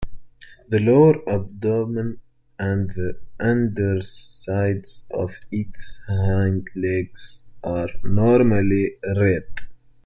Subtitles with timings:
[0.69, 2.21] The lower abdomen
[2.57, 9.43] and the undersides of its hind legs are normally red.